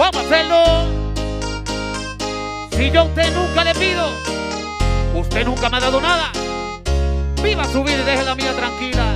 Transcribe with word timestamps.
Vamos 0.00 0.16
a 0.16 0.20
hacerlo. 0.20 0.64
Si 2.70 2.90
yo 2.90 3.00
a 3.00 3.04
usted 3.04 3.34
nunca 3.34 3.64
le 3.64 3.74
pido, 3.74 4.08
usted 5.14 5.44
nunca 5.44 5.68
me 5.68 5.76
ha 5.76 5.80
dado 5.80 6.00
nada. 6.00 6.32
Viva 7.42 7.66
su 7.66 7.84
vida 7.84 7.98
y 8.00 8.04
deje 8.04 8.24
la 8.24 8.34
mía 8.34 8.54
tranquila. 8.56 9.12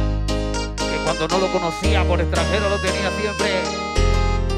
Que 0.76 1.02
cuando 1.02 1.26
no 1.26 1.38
lo 1.38 1.50
conocía 1.50 2.04
por 2.04 2.20
extranjero 2.20 2.68
lo 2.68 2.76
tenía 2.76 3.10
siempre. 3.18 3.62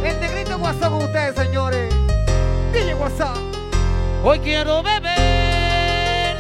Este 0.03 0.27
El 0.27 0.33
negrito 0.33 0.57
WhatsApp 0.57 0.91
con 0.91 1.05
ustedes, 1.05 1.37
señores. 1.37 1.95
Dile 2.73 2.95
WhatsApp. 2.97 3.37
Hoy 4.25 4.41
quiero 4.41 4.83
beber. 4.83 6.39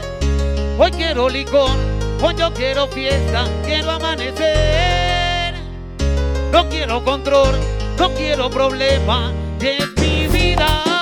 Hoy 0.80 0.90
quiero 0.90 1.28
licor. 1.28 1.70
Hoy 2.20 2.34
yo 2.34 2.52
quiero 2.54 2.88
fiesta. 2.88 3.46
Quiero 3.64 3.92
amanecer. 3.92 5.54
No 6.50 6.68
quiero 6.68 7.04
control. 7.04 7.54
No 7.96 8.10
quiero 8.14 8.50
problema 8.50 9.32
de 9.58 9.78
mi 9.96 10.28
vida. 10.28 10.95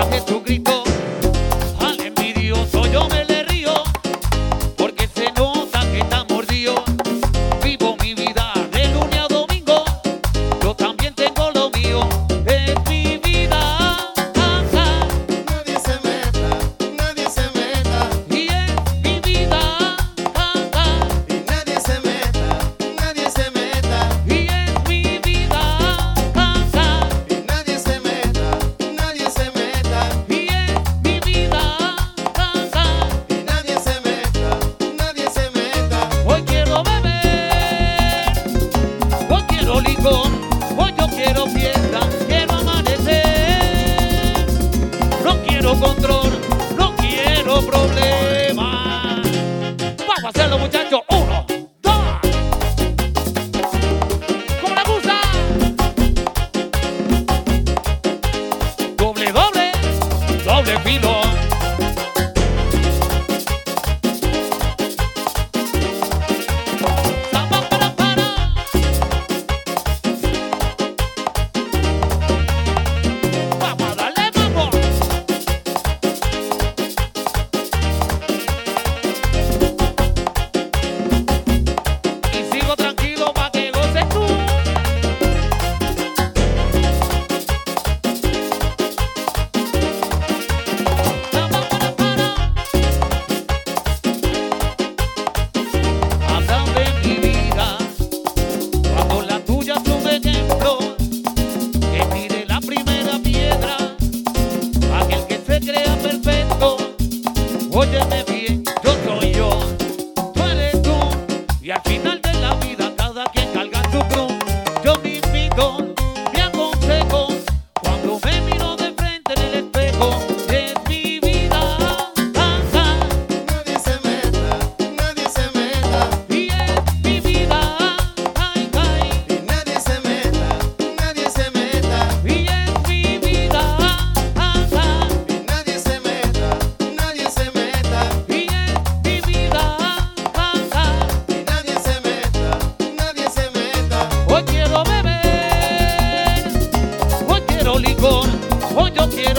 Dame 0.00 0.18
tu 0.24 0.40
grito. 0.40 0.79
sou 45.70 45.78
controle. 45.78 46.19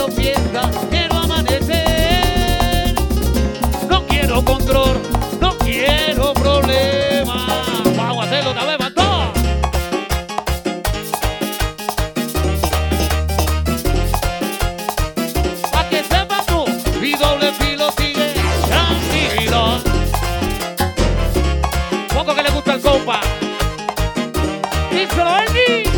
quiero 0.02 0.12
fiesta, 0.20 0.70
quiero 0.90 1.14
amanecer. 1.16 2.94
No 3.88 4.06
quiero 4.06 4.44
control, 4.44 5.00
no 5.40 5.56
quiero 5.58 6.32
problemas. 6.34 7.66
Vamos 7.96 8.24
a 8.24 8.26
hacerlo 8.26 8.50
otra 8.50 8.64
vez, 8.64 8.78
bastó. 8.78 9.32
Pa' 15.70 15.88
que 15.88 16.04
sepas 16.04 16.46
tú, 16.46 16.64
mi 17.00 17.12
doble 17.12 17.52
filo 17.52 17.90
sigue 17.96 18.34
tranquilo. 18.66 19.80
Poco 22.14 22.34
que 22.34 22.42
le 22.42 22.50
gusta 22.50 22.72
al 22.72 22.80
compa. 22.80 23.20
Díselo, 24.90 25.28
Andy. 25.28 25.91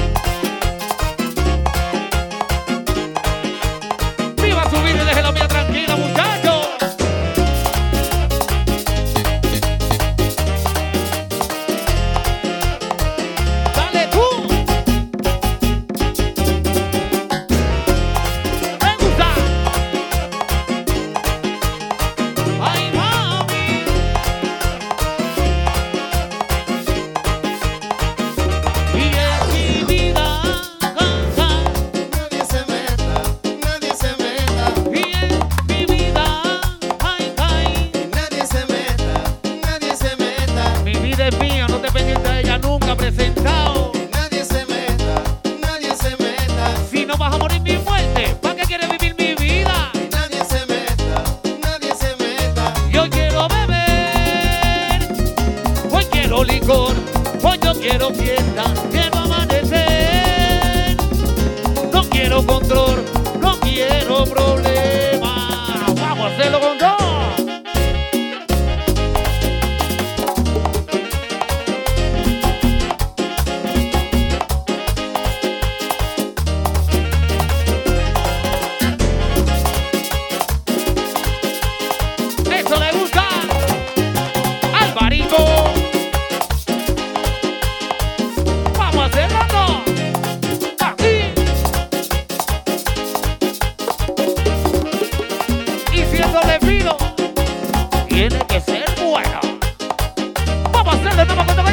balcón. 56.66 56.96
Hoy 57.42 57.58
yo 57.62 57.74
quiero 57.74 58.10
fiesta. 58.10 58.64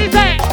De 0.10 0.51